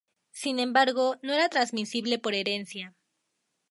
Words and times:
Sin 0.31 0.57
embargo 0.59 1.17
no 1.21 1.31
era 1.33 1.47
transmisible 1.47 2.17
por 2.17 2.33
herencia. 2.33 2.95